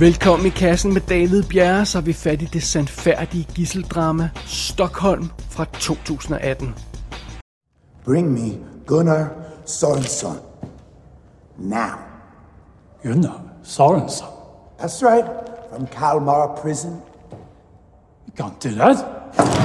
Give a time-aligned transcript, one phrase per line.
[0.00, 5.30] Velkommen i kassen med David Bjerre, så er vi fat i det sandfærdige gisseldrama Stockholm
[5.50, 6.74] fra 2018.
[8.04, 9.28] Bring me Gunnar
[9.66, 10.36] Sorensson.
[11.58, 11.96] Now.
[13.02, 14.28] Gunnar Sorensson?
[14.78, 15.24] That's right.
[15.72, 17.02] From Kalmar prison.
[18.26, 18.96] You can't do that.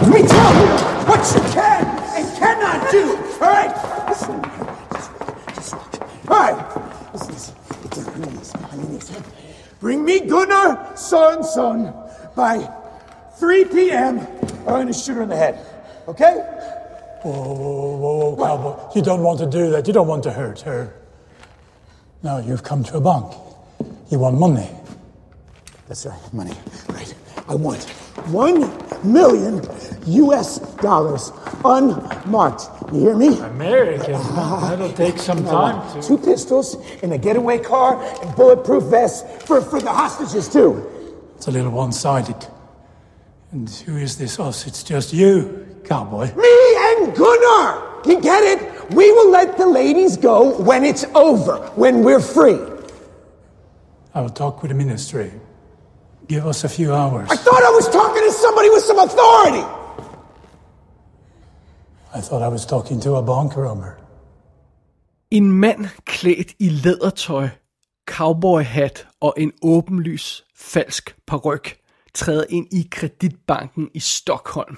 [0.01, 0.69] Let me tell you
[1.09, 1.85] what you can
[2.17, 3.03] and cannot do.
[3.41, 3.70] All right?
[11.11, 12.69] Gunnar Sorensson by
[13.37, 14.19] 3 p.m.
[14.19, 15.65] or I'm going to shoot her in the head.
[16.07, 16.35] Okay?
[17.23, 18.91] Whoa, whoa, whoa, whoa, cowboy.
[18.95, 19.87] You don't want to do that.
[19.87, 20.95] You don't want to hurt her.
[22.23, 23.33] Now you've come to a bank.
[24.09, 24.69] You want money.
[25.87, 26.53] That's right, money.
[26.89, 27.13] Right.
[27.47, 27.83] I want
[28.29, 28.71] one
[29.03, 29.61] million
[30.07, 31.31] US dollars
[31.65, 32.63] unmarked.
[32.93, 33.37] You hear me?
[33.39, 34.13] American?
[34.35, 39.81] That'll take some time two pistols in a getaway car and bulletproof vests for, for
[39.81, 40.90] the hostages, too.
[41.41, 42.37] It's a little one-sided.
[43.51, 44.67] And who is this us?
[44.67, 46.31] It's just you, cowboy.
[46.35, 47.81] Me and Gunnar!
[48.05, 48.91] You get it?
[48.91, 52.59] We will let the ladies go when it's over, when we're free.
[54.13, 55.31] I will talk with the ministry.
[56.27, 57.27] Give us a few hours.
[57.31, 59.65] I thought I was talking to somebody with some authority!
[62.13, 63.97] I thought I was talking to a bank robber.
[65.31, 67.49] En mand klædt i lædertøj,
[68.11, 71.67] cowboyhat og en åbenlys falsk peruk
[72.13, 74.77] træder ind i kreditbanken i Stockholm.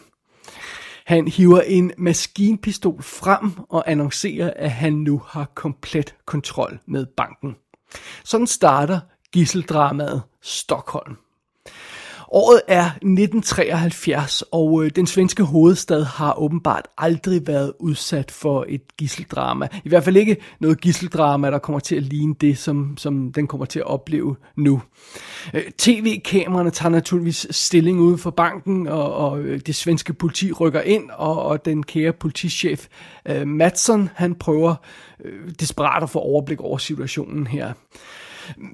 [1.06, 7.56] Han hiver en maskinpistol frem og annoncerer, at han nu har komplet kontrol med banken.
[8.24, 9.00] Sådan starter
[9.32, 11.18] gisseldramaet Stockholm.
[12.36, 18.98] Året er 1973, og øh, den svenske hovedstad har åbenbart aldrig været udsat for et
[18.98, 19.68] gisseldrama.
[19.84, 23.48] I hvert fald ikke noget gisseldrama, der kommer til at ligne det, som, som den
[23.48, 24.82] kommer til at opleve nu.
[25.54, 30.82] Øh, TV-kameraerne tager naturligvis stilling ude for banken, og, og øh, det svenske politi rykker
[30.82, 32.88] ind, og, og den kære politichef
[33.26, 33.62] øh,
[34.16, 34.76] han prøver
[35.26, 37.74] øh, desperat at få overblik over situationen her.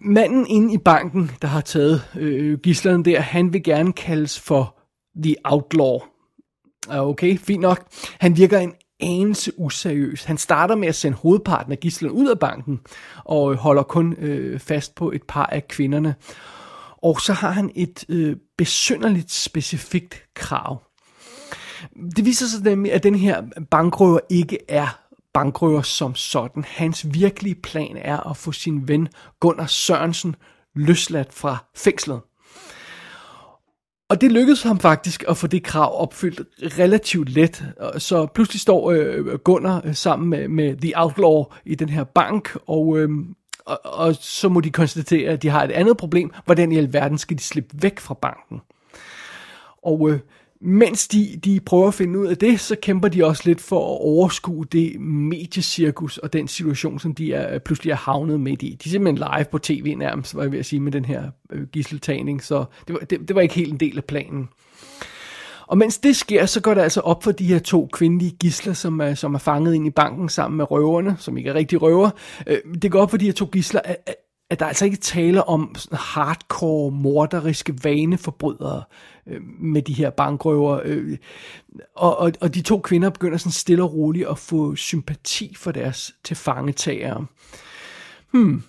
[0.01, 4.75] Manden inde i banken, der har taget øh, gislerne der, han vil gerne kaldes for
[5.23, 5.99] The Outlaw.
[6.89, 7.87] Ah, okay, fint nok.
[8.19, 10.23] Han virker en anelse useriøs.
[10.23, 12.79] Han starter med at sende hovedparten af gislerne ud af banken,
[13.25, 16.15] og øh, holder kun øh, fast på et par af kvinderne.
[17.03, 20.83] Og så har han et øh, besynderligt specifikt krav.
[22.15, 24.98] Det viser sig nemlig, at den her bankrøver ikke er
[25.33, 26.63] bankrøver som sådan.
[26.67, 29.07] Hans virkelige plan er at få sin ven
[29.39, 30.35] Gunnar Sørensen
[30.75, 32.21] løsladt fra fængslet.
[34.09, 36.41] Og det lykkedes ham faktisk at få det krav opfyldt
[36.79, 37.65] relativt let.
[37.97, 42.57] Så pludselig står øh, Gunnar øh, sammen med, med The Outlaw i den her bank,
[42.67, 43.09] og, øh,
[43.65, 46.31] og, og så må de konstatere, at de har et andet problem.
[46.45, 48.61] Hvordan i alverden skal de slippe væk fra banken?
[49.83, 50.19] Og øh,
[50.61, 53.79] mens de, de prøver at finde ud af det, så kæmper de også lidt for
[53.79, 58.61] at overskue det mediecirkus og den situation, som de er øh, pludselig er havnet midt
[58.61, 58.77] i.
[58.83, 61.23] De er simpelthen live på tv nærmest, var jeg ved at sige, med den her
[61.51, 64.49] øh, gisseltagning, så det var, det, det var ikke helt en del af planen.
[65.67, 68.73] Og mens det sker, så går det altså op for de her to kvindelige gisler,
[68.73, 71.81] som er, som er fanget ind i banken sammen med røverne, som ikke er rigtig
[71.81, 72.09] røver.
[72.47, 74.15] Øh, det går op for de her to gisler, at,
[74.49, 78.83] at, at der altså ikke taler om hardcore, morderiske vaneforbrydere
[79.27, 80.81] øh, med de her bankrøver.
[80.85, 81.17] Øh,
[81.95, 85.71] og, og, og de to kvinder begynder sådan stille og roligt at få sympati for
[85.71, 87.25] deres tilfangetagere.
[88.31, 88.63] Hmm.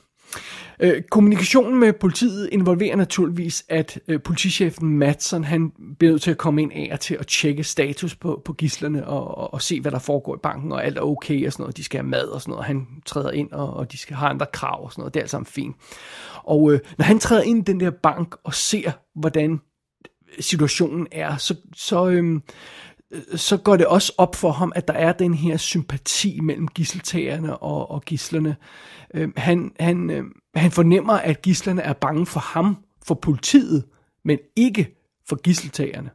[0.81, 6.39] Øh, kommunikationen med politiet involverer naturligvis, at øh, politichefen Matson, han bliver nødt til at
[6.39, 9.81] komme ind af og til at tjekke status på, på gislerne og, og, og se,
[9.81, 11.77] hvad der foregår i banken, og alt er okay og sådan noget.
[11.77, 12.67] De skal have mad og sådan noget.
[12.67, 15.15] Han træder ind, og, og de skal have andre krav og sådan noget.
[15.15, 15.77] Det er alt sammen fint.
[16.45, 19.61] Og øh, når han træder ind i den der bank og ser, hvordan
[20.41, 22.43] situationen er, så, så, øhm,
[23.35, 27.57] så går det også op for ham, at der er den her sympati mellem gisseltagerne
[27.57, 28.57] og, og gislerne.
[29.15, 32.77] Øhm, han, han, øhm, han fornemmer, at gislerne er bange for ham,
[33.07, 33.85] for politiet,
[34.25, 34.97] men ikke
[35.29, 36.11] for gisseltagerne.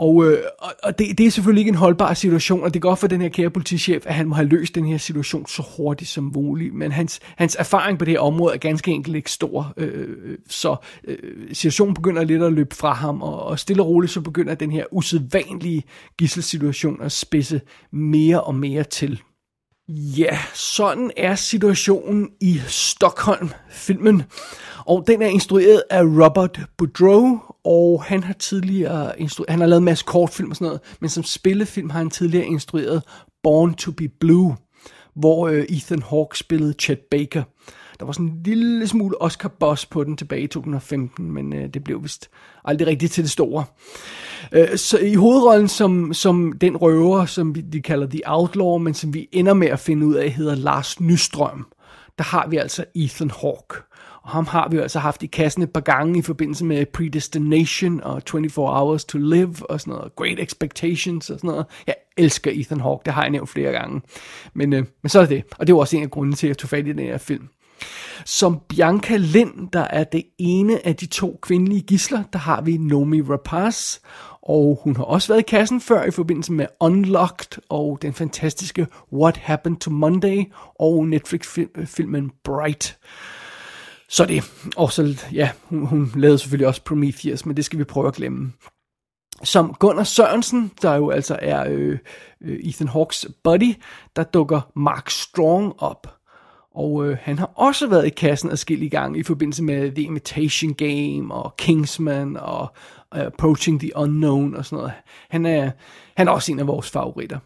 [0.00, 0.38] Og, øh,
[0.82, 3.28] og- det, det er selvfølgelig ikke en holdbar situation, og det går for den her
[3.28, 6.74] kære politichef, at han må have løst den her situation så hurtigt som muligt.
[6.74, 10.38] Men hans, hans erfaring på det her område er ganske enkelt ikke stor, øh, øh,
[10.48, 11.16] så øh,
[11.52, 14.72] situationen begynder lidt at løbe fra ham, og, og stille og roligt så begynder den
[14.72, 15.82] her usædvanlige
[16.18, 17.60] gisselsituation at spidse
[17.92, 19.20] mere og mere til.
[19.88, 24.22] Ja, sådan er situationen i Stockholm-filmen.
[24.86, 29.80] Og den er instrueret af Robert Boudreau, og han har tidligere instru- han har lavet
[29.80, 33.02] en masse kortfilm og sådan noget, men som spillefilm har han tidligere instrueret
[33.42, 34.56] Born to be Blue,
[35.14, 37.42] hvor øh, Ethan Hawke spillede Chet Baker.
[38.00, 41.68] Der var sådan en lille smule Oscar Boss på den tilbage i 2015, men øh,
[41.68, 42.30] det blev vist
[42.64, 43.64] aldrig rigtigt til det store.
[44.52, 48.94] Øh, så i hovedrollen som, som den røver, som vi, de kalder The Outlaw, men
[48.94, 51.66] som vi ender med at finde ud af, hedder Lars Nystrøm,
[52.18, 53.74] der har vi altså Ethan Hawke.
[54.22, 56.86] Og ham har vi jo altså haft i kassen et par gange i forbindelse med
[56.86, 60.16] Predestination og 24 Hours to Live og sådan noget.
[60.16, 61.66] Great Expectations og sådan noget.
[61.86, 64.00] Jeg elsker Ethan Hawke, det har jeg nævnt flere gange.
[64.54, 65.44] Men, øh, men så er det.
[65.58, 67.18] Og det var også en af grundene til, at jeg tog fat i den her
[67.18, 67.48] film.
[68.24, 72.76] Som Bianca Lind, der er det ene af de to kvindelige gisler, der har vi
[72.76, 73.98] Nomi Rapaz,
[74.42, 78.86] og hun har også været i kassen før i forbindelse med Unlocked og den fantastiske
[79.12, 80.44] What Happened to Monday
[80.74, 82.98] og Netflix-filmen Bright.
[84.10, 84.52] Så det.
[84.76, 88.14] Og så, ja, hun, hun lavede selvfølgelig også Prometheus, men det skal vi prøve at
[88.14, 88.52] glemme.
[89.42, 91.98] Som Gunnar Sørensen, der jo altså er øh,
[92.40, 93.74] øh, Ethan Hawks buddy,
[94.16, 96.16] der dukker Mark Strong op.
[96.74, 100.74] Og øh, han har også været i kassen adskillige gange i forbindelse med The Imitation
[100.74, 102.74] Game og Kingsman og
[103.16, 104.92] uh, Approaching the Unknown og sådan noget.
[105.28, 105.70] Han er,
[106.16, 107.38] han er også en af vores favoritter.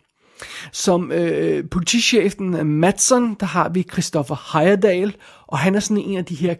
[0.72, 5.16] Som øh, politichefen øh, Matson, der har vi Christopher Heyerdahl,
[5.46, 6.54] og han er sådan en af de her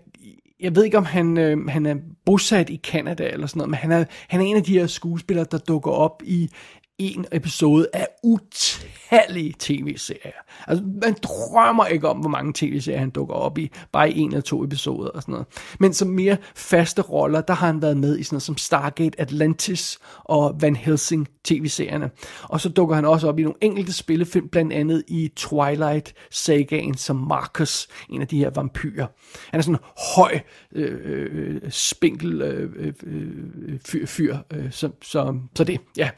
[0.61, 1.95] jeg ved ikke, om han, øh, han er
[2.27, 4.87] bosat i Canada eller sådan noget, men han er, han er en af de her
[4.87, 6.51] skuespillere, der dukker op i
[6.99, 10.33] en episode af utallige tv-serier.
[10.67, 14.29] Altså, man drømmer ikke om, hvor mange tv-serier han dukker op i, bare i en
[14.29, 15.47] eller to episoder og sådan noget.
[15.81, 19.21] Men som mere faste roller, der har han været med i sådan noget som Stargate
[19.21, 22.11] Atlantis og Van Helsing tv-serierne.
[22.43, 27.17] Og så dukker han også op i nogle enkelte spillefilm, blandt andet i Twilight-sagaen som
[27.17, 29.07] Marcus, en af de her vampyrer.
[29.51, 29.81] Han er sådan en
[30.17, 30.41] høj,
[30.73, 36.11] øh, øh spinkel øh, øh, øh fyr, fyr øh, så, så, så det, ja.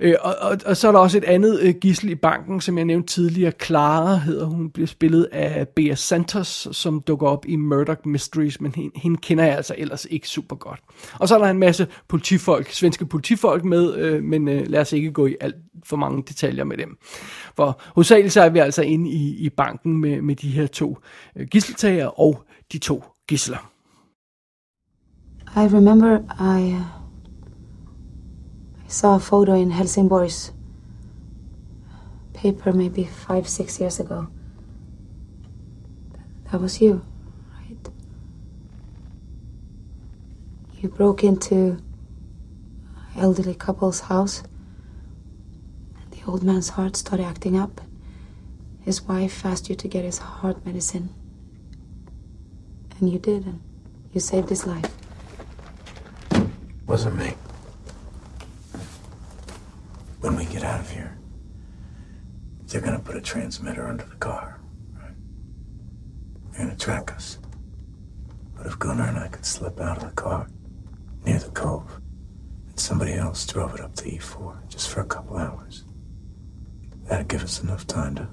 [0.00, 2.78] Øh, og, og, og så er der også et andet øh, gissel i banken, som
[2.78, 3.52] jeg nævnte tidligere.
[3.62, 8.72] Clara hedder hun, bliver spillet af Bea Santos, som dukker op i Murdoch Mysteries, men
[8.74, 10.80] hende, hende kender jeg altså ellers ikke super godt.
[11.18, 14.92] Og så er der en masse politifolk, svenske politifolk med, øh, men øh, lad os
[14.92, 16.96] ikke gå i alt for mange detaljer med dem.
[17.56, 20.98] For hovedsageligt så er vi altså inde i, i banken med, med de her to
[21.36, 22.42] øh, gisseltager og
[22.72, 23.70] de to gisler.
[25.56, 26.18] I remember
[26.58, 26.99] I uh,
[28.90, 30.50] saw a photo in Helsingborg's
[32.32, 34.28] paper maybe five, six years ago.
[36.50, 37.04] That was you,
[37.56, 37.88] right?
[40.80, 41.80] You broke into
[43.16, 44.42] elderly couple's house.
[46.02, 47.80] And the old man's heart started acting up.
[48.80, 51.10] His wife asked you to get his heart medicine.
[52.98, 53.60] And you did, and
[54.12, 54.90] you saved his life.
[56.86, 57.34] Wasn't me
[60.20, 61.18] when we get out of here,
[62.66, 64.60] they're gonna put a transmitter under the car,
[64.94, 65.14] right?
[66.52, 67.38] They're gonna track us.
[68.54, 70.46] But if Gunnar and I could slip out of the car
[71.24, 72.00] near the cove,
[72.68, 75.84] and somebody else drove it up to E4 just for a couple hours,
[77.04, 78.28] that'd give us enough time to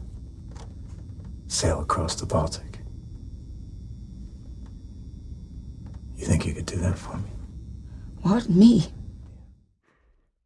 [1.48, 2.80] sail across the Baltic.
[6.16, 7.30] You think you could do that for me?
[8.22, 8.92] What, me?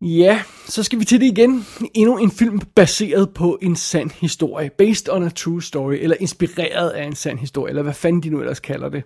[0.01, 1.65] Ja, så skal vi til det igen.
[1.93, 4.69] Endnu en film baseret på en sand historie.
[4.69, 8.29] Based on a true story, eller inspireret af en sand historie, eller hvad fanden de
[8.29, 9.03] nu ellers kalder det.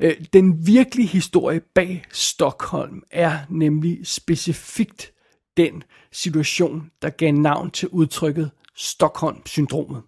[0.00, 5.12] Øh, den virkelige historie bag Stockholm er nemlig specifikt
[5.56, 5.82] den
[6.12, 10.02] situation, der gav navn til udtrykket Stockholm-syndromet.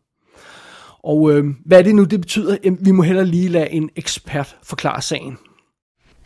[1.04, 2.56] Og øh, hvad er det nu, det betyder?
[2.64, 5.38] Jamen, vi må heller lige lade en ekspert forklare sagen.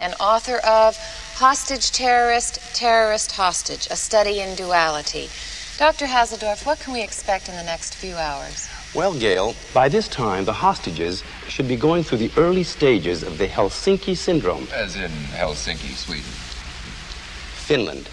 [0.00, 0.96] And author of
[1.34, 5.28] Hostage Terrorist, Terrorist Hostage, a study in duality.
[5.76, 6.06] Dr.
[6.06, 8.68] Haseldorf, what can we expect in the next few hours?
[8.94, 13.38] Well, Gail, by this time, the hostages should be going through the early stages of
[13.38, 14.66] the Helsinki syndrome.
[14.72, 16.24] As in Helsinki, Sweden.
[16.24, 18.08] Finland.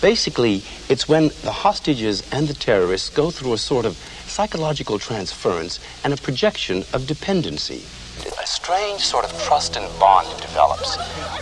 [0.00, 5.80] Basically, it's when the hostages and the terrorists go through a sort of psychological transference
[6.04, 7.84] and a projection of dependency
[8.46, 10.90] a strange sort of trust and bond develops.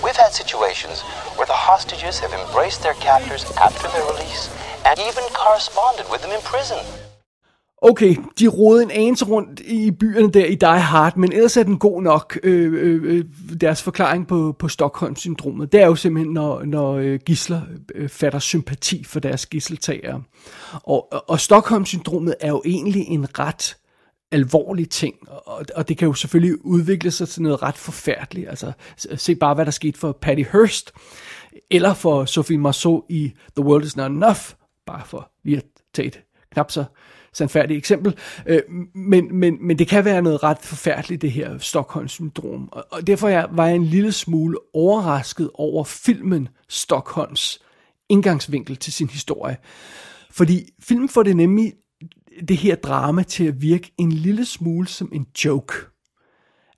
[0.04, 0.96] We've had situations
[1.36, 4.42] where the hostages have embraced their captors after their release
[4.88, 6.80] and even corresponded with them in prison.
[7.90, 11.62] Okay, de rode en anelse rundt i byerne der i Die Hard, men ellers er
[11.62, 13.24] den god nok, øh, øh, øh
[13.60, 15.72] deres forklaring på, på Stockholm-syndromet.
[15.72, 17.60] Det er jo simpelthen, når, når øh, gisler
[17.94, 20.22] øh, fatter sympati for deres gisseltagere.
[20.72, 23.76] Og, og Stockholm-syndromet er jo egentlig en ret
[24.34, 28.48] alvorlige ting, og, og det kan jo selvfølgelig udvikle sig til noget ret forfærdeligt.
[28.48, 28.72] Altså,
[29.16, 30.92] se bare, hvad der skete for Patty Hearst,
[31.70, 34.40] eller for Sophie Marceau i The World Is Not Enough,
[34.86, 35.64] bare for lige at
[35.94, 36.20] tage et
[36.52, 36.84] knap så
[37.32, 38.60] sandfærdigt eksempel, øh,
[38.94, 42.68] men, men, men det kan være noget ret forfærdeligt, det her Stockholm-syndrom.
[42.72, 47.62] Og, og derfor jeg, var jeg en lille smule overrasket over filmen Stockholms
[48.08, 49.56] indgangsvinkel til sin historie.
[50.30, 51.72] Fordi filmen får det nemlig
[52.48, 55.74] det her drama til at virke en lille smule som en joke.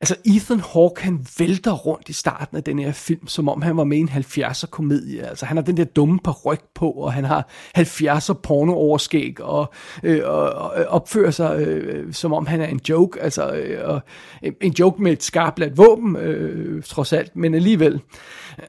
[0.00, 3.76] Altså Ethan Hawke, han vælter rundt i starten af den her film, som om han
[3.76, 5.26] var med i en 70'er komedie.
[5.26, 7.48] Altså han har den der dumme ryg på, og han har
[7.78, 9.72] 70'er pornooverskæg, og,
[10.02, 13.22] øh, og, og øh, opfører sig øh, som om han er en joke.
[13.22, 14.00] Altså øh, og,
[14.44, 18.00] øh, en joke med et skarpt våben, øh, trods alt, men alligevel.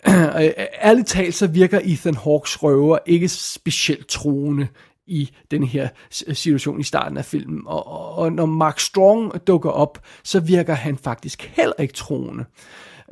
[0.07, 0.51] Øh,
[0.83, 4.67] ærligt talt, så virker Ethan Hawkes røver ikke specielt troende
[5.07, 7.63] i den her situation i starten af filmen.
[7.65, 12.45] Og, og, og når Mark Strong dukker op, så virker han faktisk heller ikke troende.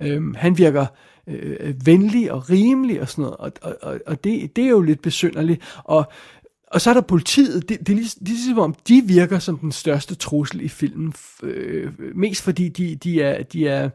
[0.01, 0.85] Øhm, han virker
[1.27, 5.01] øh, venlig og rimelig og sådan noget, og, og, og det, det er jo lidt
[5.01, 5.61] besynderligt.
[5.83, 6.05] Og,
[6.71, 9.57] og så er der politiet, det, det, er det er ligesom om, de virker som
[9.57, 13.89] den største trussel i filmen, øh, mest fordi de, de er, de er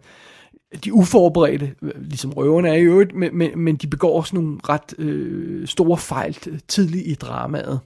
[0.84, 4.94] de uforberedte, ligesom røverne er i øvrigt, men, men, men de begår også nogle ret
[4.98, 6.36] øh, store fejl
[6.68, 7.80] tidligt i dramaet.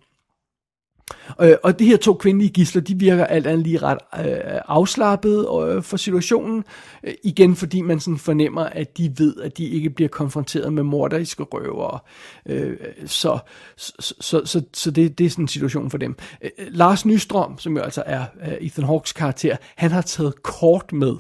[1.41, 5.47] Øh, og de her to kvindelige gisler, de virker alt andet lige ret øh, afslappet
[5.69, 6.65] øh, for situationen.
[7.05, 10.83] Øh, igen fordi man sådan fornemmer, at de ved, at de ikke bliver konfronteret med
[10.83, 11.99] morderiske røvere.
[12.47, 12.77] Øh,
[13.07, 13.39] så
[13.77, 16.17] så, så, så, så det, det er sådan en situation for dem.
[16.43, 20.93] Øh, Lars Nystrøm, som jo altså er øh, Ethan Hawks karakter, han har taget kort
[20.93, 21.17] med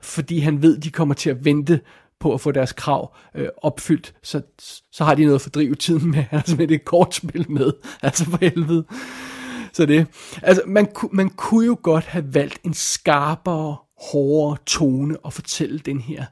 [0.00, 1.80] fordi han ved, de kommer til at vente
[2.20, 4.42] på at få deres krav øh, opfyldt, så,
[4.92, 8.38] så har de noget at fordrive tiden med, altså med det kortspil med, altså for
[8.40, 8.84] helvede.
[9.72, 10.06] Så det,
[10.42, 13.76] altså man, man kunne jo godt have valgt en skarpere,
[14.12, 16.24] hårdere tone at fortælle den her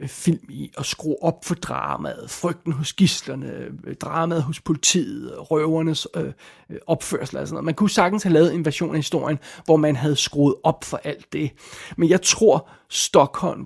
[0.00, 3.52] Øh, film i, at skrue op for dramaet, frygten hos gislerne,
[3.84, 6.32] øh, dramaet hos politiet, røvernes øh,
[6.70, 7.64] øh, opførsel og sådan noget.
[7.64, 11.00] Man kunne sagtens have lavet en version af historien, hvor man havde skruet op for
[11.04, 11.50] alt det.
[11.96, 13.64] Men jeg tror, Stockholm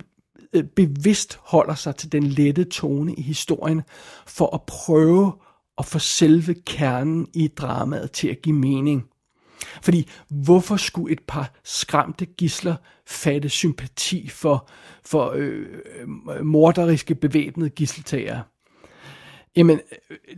[0.53, 3.81] øh, bevidst holder sig til den lette tone i historien,
[4.27, 5.33] for at prøve
[5.77, 9.10] at få selve kernen i dramaet til at give mening.
[9.81, 12.75] Fordi hvorfor skulle et par skræmte gisler
[13.07, 14.69] fatte sympati for,
[15.05, 15.65] for øh,
[16.01, 18.43] øh, morderiske bevæbnede gisseltagere?
[19.55, 19.79] Jamen,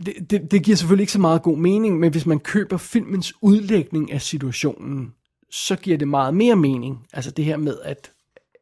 [0.06, 3.32] det, det, det giver selvfølgelig ikke så meget god mening, men hvis man køber filmens
[3.40, 5.12] udlægning af situationen,
[5.50, 7.06] så giver det meget mere mening.
[7.12, 8.12] Altså det her med, at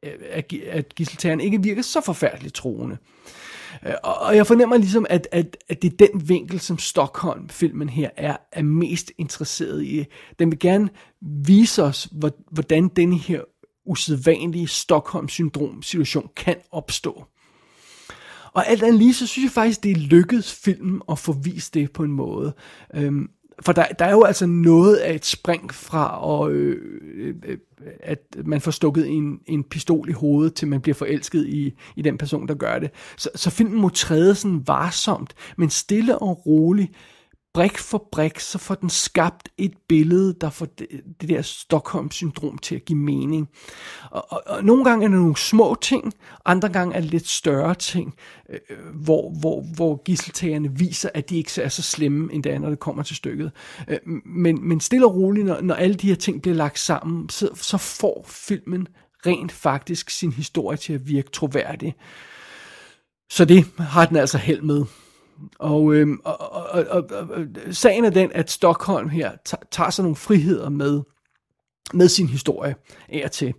[0.02, 2.96] øh, at, at gisseltageren ikke virker så forfærdeligt troende.
[3.02, 3.41] Øh,
[3.86, 8.10] Øh, og jeg fornemmer ligesom, at, at, at det er den vinkel, som Stockholm-filmen her
[8.16, 10.04] er, er mest interesseret i.
[10.38, 10.88] Den vil gerne
[11.20, 12.08] vise os,
[12.50, 13.40] hvordan denne her
[13.86, 17.24] usædvanlige Stockholm-syndrom-situation kan opstå.
[18.52, 21.74] Og alt andet lige, så synes jeg faktisk, det er lykkedes filmen at få vist
[21.74, 22.54] det på en måde.
[22.94, 23.28] Øhm,
[23.62, 27.58] for der, der er jo altså noget af et spring fra, og, øh, øh,
[28.00, 32.02] at man får stukket en, en pistol i hovedet, til man bliver forelsket i, i
[32.02, 32.90] den person, der gør det.
[33.16, 36.92] Så, så filmen må træde sådan varsomt, men stille og roligt
[37.54, 40.86] brik for brik, så får den skabt et billede, der får det,
[41.20, 43.48] det der Stockholm-syndrom til at give mening.
[44.10, 47.28] Og, og, og nogle gange er det nogle små ting, andre gange er det lidt
[47.28, 48.14] større ting,
[48.48, 48.58] øh,
[48.94, 53.02] hvor, hvor, hvor gisseltagerne viser, at de ikke er så slemme endda, når det kommer
[53.02, 53.52] til stykket.
[53.88, 57.28] Øh, men, men stille og roligt, når, når alle de her ting bliver lagt sammen,
[57.28, 58.88] så, så får filmen
[59.26, 61.94] rent faktisk sin historie til at virke troværdig.
[63.30, 64.84] Så det har den altså held med.
[65.58, 69.30] Og, øh, og, og, og, og, og sagen er den, at Stockholm her
[69.70, 71.02] tager sig nogle friheder med,
[71.94, 72.74] med sin historie
[73.08, 73.54] af og til.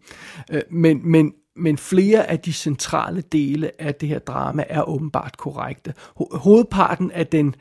[0.52, 5.38] Øh, men, men, men flere af de centrale dele af det her drama er åbenbart
[5.38, 5.94] korrekte.
[6.20, 7.56] Ho- hovedparten af den,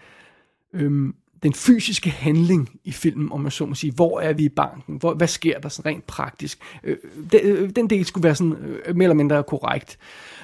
[0.75, 4.49] øhm, den fysiske handling i filmen, om man så må sige, hvor er vi i
[4.49, 6.97] banken, hvor, hvad sker der sådan rent praktisk, øh,
[7.33, 9.99] den, øh, den del skulle være sådan øh, mere eller mindre korrekt.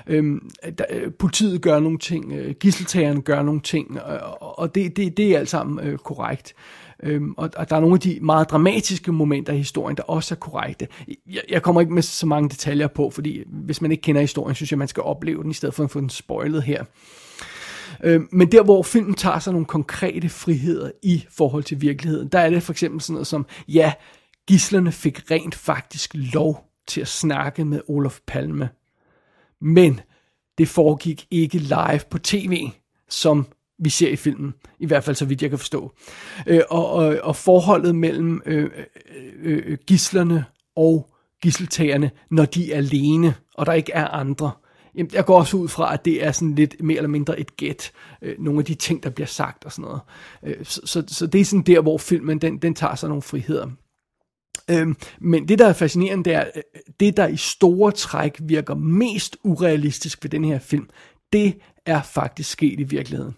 [0.07, 0.41] Øh,
[0.79, 4.03] der, øh, politiet gør nogle ting, øh, gisseltagerne gør nogle ting, øh,
[4.41, 6.55] og, og det, det, det er alt sammen øh, korrekt.
[7.03, 10.35] Øhm, og, og der er nogle af de meget dramatiske momenter i historien, der også
[10.35, 10.89] er korrekte.
[11.31, 14.55] Jeg, jeg kommer ikke med så mange detaljer på, fordi hvis man ikke kender historien,
[14.55, 16.85] synes jeg, man skal opleve den, i stedet for at få den spoilet her.
[18.05, 22.39] Øh, men der, hvor filmen tager sig nogle konkrete friheder i forhold til virkeligheden, der
[22.39, 23.93] er det for eksempel sådan noget som, ja,
[24.47, 28.69] gislerne fik rent faktisk lov til at snakke med Olof Palme.
[29.61, 30.01] Men
[30.59, 32.69] det foregik ikke live på tv,
[33.09, 33.47] som
[33.79, 35.93] vi ser i filmen, i hvert fald så vidt jeg kan forstå.
[36.47, 38.85] Øh, og, og, og forholdet mellem øh, øh,
[39.43, 40.45] øh, øh gislerne
[40.77, 41.11] og
[41.43, 44.51] gisseltagerne, når de er alene, og der ikke er andre.
[44.99, 47.57] Jamen, jeg går også ud fra, at det er sådan lidt mere eller mindre et
[47.57, 50.01] gæt, øh, nogle af de ting, der bliver sagt og sådan noget.
[50.47, 53.23] Øh, så, så, så det er sådan der, hvor filmen, den, den tager sig nogle
[53.23, 53.67] friheder.
[54.71, 56.63] Øhm, men det, der er fascinerende, det er, øh,
[57.01, 60.89] det, der i store træk virker mest urealistisk ved den her film,
[61.33, 61.55] det
[61.87, 63.35] er faktisk sket i virkeligheden.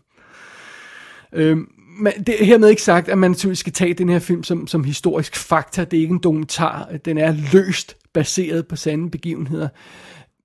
[1.33, 1.69] Øhm,
[2.01, 4.67] men det er hermed ikke sagt, at man naturligvis skal tage den her film som,
[4.67, 5.85] som historisk fakta.
[5.85, 6.89] Det er ikke en dokumentar.
[7.05, 9.69] Den er løst baseret på sande begivenheder.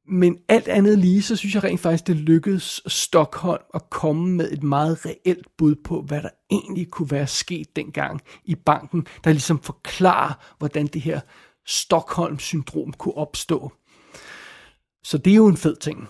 [0.07, 4.51] Men alt andet lige, så synes jeg rent faktisk, det lykkedes Stockholm at komme med
[4.51, 9.31] et meget reelt bud på, hvad der egentlig kunne være sket dengang i banken, der
[9.31, 11.19] ligesom forklarer, hvordan det her
[11.67, 13.71] Stockholm-syndrom kunne opstå.
[15.03, 16.09] Så det er jo en fed ting.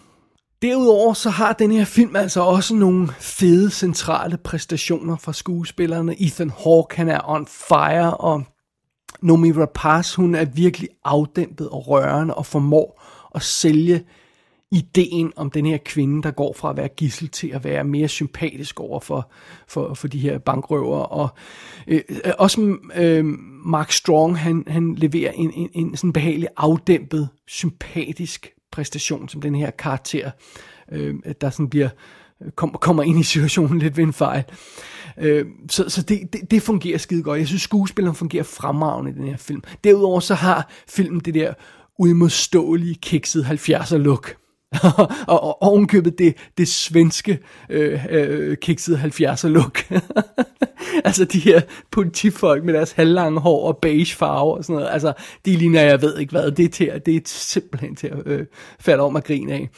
[0.61, 6.21] Derudover så har den her film altså også nogle fede centrale præstationer fra skuespillerne.
[6.21, 8.43] Ethan Hawke, han er on fire, og
[9.21, 13.01] Nomi Rapaz, hun er virkelig afdæmpet og rørende og formår
[13.35, 14.03] at sælge
[14.71, 18.07] ideen om den her kvinde, der går fra at være gissel til at være mere
[18.07, 19.31] sympatisk over for,
[19.67, 20.99] for, for de her bankrøver.
[20.99, 21.29] Og
[21.87, 22.01] øh,
[22.37, 23.25] også øh,
[23.65, 29.55] Mark Strong, han, han leverer en, en, en sådan behagelig afdæmpet, sympatisk præstation som den
[29.55, 30.31] her karakter,
[30.91, 31.89] øh, der sådan bliver
[32.55, 34.43] kommer, kommer ind i situationen lidt ved en fejl.
[35.17, 37.39] Øh, så så det, det, det fungerer skide godt.
[37.39, 39.63] Jeg synes, skuespilleren fungerer fremragende i den her film.
[39.83, 41.53] Derudover så har filmen det der
[41.99, 44.35] uimodståelige kikset 70'er look.
[45.27, 49.91] og, og ovenkøbet det, det svenske øh, øh, kiksede 70'er look.
[51.05, 51.61] altså de her
[51.91, 54.93] politifolk med deres halvlange hår og beige farve og sådan noget.
[54.93, 55.13] Altså
[55.45, 58.45] de ligner, jeg ved ikke hvad, det er, til, det er simpelthen til at øh,
[58.79, 59.69] falde om at grine af.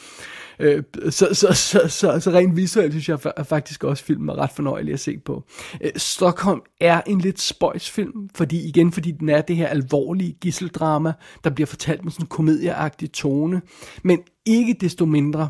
[0.60, 4.50] Øh, så, så, så, så, så rent visuelt synes jeg faktisk også filmen er ret
[4.50, 5.44] fornøjelig at se på.
[5.80, 10.32] Øh, Stockholm er en lidt spøjs film, fordi igen fordi den er det her alvorlige
[10.40, 11.12] gisseldrama,
[11.44, 13.62] der bliver fortalt med sådan en komedieagtig tone,
[14.02, 15.48] men ikke desto mindre,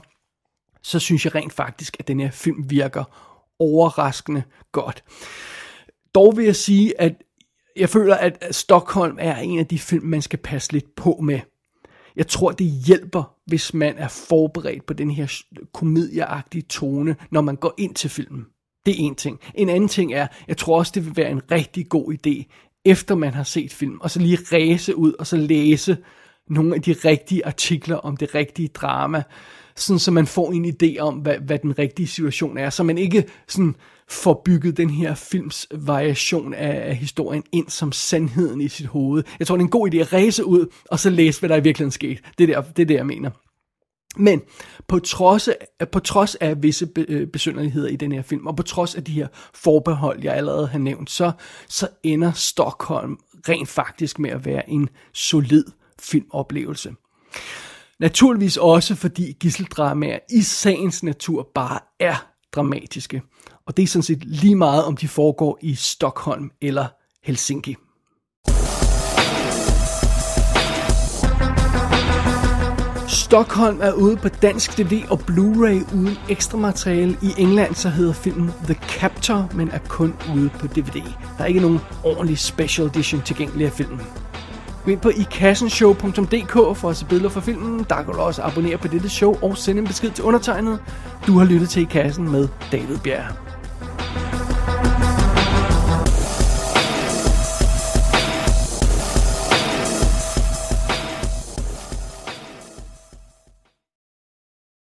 [0.83, 3.05] så synes jeg rent faktisk, at den her film virker
[3.59, 5.05] overraskende godt.
[6.15, 7.13] Dog vil jeg sige, at
[7.77, 11.41] jeg føler, at Stockholm er en af de film, man skal passe lidt på med.
[12.17, 17.57] Jeg tror, det hjælper, hvis man er forberedt på den her komedieagtige tone, når man
[17.57, 18.47] går ind til filmen.
[18.87, 19.41] Det er en ting.
[19.55, 22.45] En anden ting er, jeg tror også, det vil være en rigtig god idé,
[22.85, 25.97] efter man har set film, og så lige ræse ud, og så læse
[26.51, 29.23] nogle af de rigtige artikler om det rigtige drama,
[29.77, 32.99] sådan så man får en idé om, hvad, hvad den rigtige situation er, så man
[32.99, 33.77] ikke sådan
[34.11, 39.23] får bygget den her films variation af, af historien ind som sandheden i sit hoved.
[39.39, 41.57] Jeg tror, det er en god idé at ræse ud, og så læse, hvad der
[41.57, 42.23] i virkeligheden skete.
[42.39, 43.31] Det er, der, det er det, jeg mener.
[44.17, 44.43] Men
[44.87, 48.63] på trods, af, på trods af visse øh, besynderligheder i den her film, og på
[48.63, 51.33] trods af de her forbehold, jeg allerede har nævnt, så,
[51.69, 53.19] så ender Stockholm
[53.49, 55.65] rent faktisk med at være en solid
[56.01, 56.95] filmoplevelse.
[58.01, 63.23] Naturligvis også fordi gisseldramaer i sagens natur bare er dramatiske.
[63.69, 66.87] Og det er sådan set lige meget, om de foregår i Stockholm eller
[67.25, 67.77] Helsinki.
[73.09, 77.17] Stockholm er ude på dansk DVD og Blu-ray uden ekstra materiale.
[77.23, 81.03] I England så hedder filmen The Captor, men er kun ude på DVD.
[81.39, 84.01] Der er ikke nogen ordentlig special edition tilgængelig af filmen.
[84.85, 87.87] Gå ind på ikassenshow.dk for at se billeder fra filmen.
[87.89, 90.79] Der kan du også abonnere på dette show og sende en besked til undertegnet.
[91.27, 93.48] Du har lyttet til I Kassen med David Bjerg.